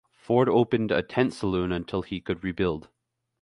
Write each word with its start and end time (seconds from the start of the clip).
Ford 0.17 0.49
opened 0.49 0.89
a 0.91 1.03
tent 1.03 1.31
saloon 1.31 1.71
until 1.71 2.01
he 2.01 2.19
could 2.19 2.43
rebuild. 2.43 2.89